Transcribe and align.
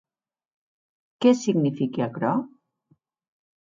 Qué 1.21 1.35
signifique 1.43 2.05
aquerò? 2.09 2.35